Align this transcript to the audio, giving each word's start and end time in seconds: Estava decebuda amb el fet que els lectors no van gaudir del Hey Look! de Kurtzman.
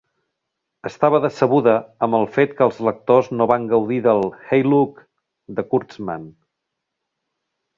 Estava 0.89 1.19
decebuda 1.25 1.75
amb 2.07 2.17
el 2.19 2.25
fet 2.37 2.55
que 2.61 2.65
els 2.67 2.79
lectors 2.87 3.29
no 3.41 3.49
van 3.53 3.67
gaudir 3.75 4.01
del 4.09 4.25
Hey 4.49 4.65
Look! 4.71 5.05
de 5.61 5.67
Kurtzman. 5.75 6.27